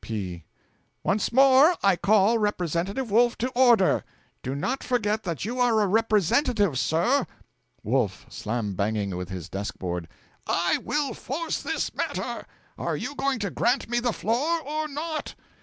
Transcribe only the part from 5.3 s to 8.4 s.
you are a Representative, sir!' Wolf